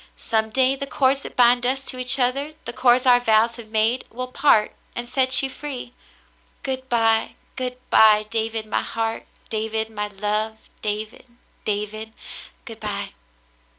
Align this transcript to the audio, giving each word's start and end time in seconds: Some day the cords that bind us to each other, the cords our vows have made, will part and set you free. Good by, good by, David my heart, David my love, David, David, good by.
Some 0.15 0.49
day 0.49 0.75
the 0.75 0.87
cords 0.87 1.21
that 1.21 1.35
bind 1.35 1.63
us 1.63 1.85
to 1.85 1.99
each 1.99 2.17
other, 2.17 2.55
the 2.65 2.73
cords 2.73 3.05
our 3.05 3.19
vows 3.19 3.57
have 3.57 3.67
made, 3.69 4.03
will 4.09 4.31
part 4.31 4.73
and 4.95 5.07
set 5.07 5.43
you 5.43 5.49
free. 5.51 5.93
Good 6.63 6.89
by, 6.89 7.35
good 7.55 7.77
by, 7.91 8.23
David 8.31 8.65
my 8.65 8.81
heart, 8.81 9.27
David 9.51 9.91
my 9.91 10.07
love, 10.07 10.57
David, 10.81 11.25
David, 11.65 12.13
good 12.65 12.79
by. 12.79 13.13